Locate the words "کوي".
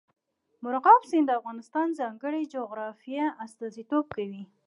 4.15-4.43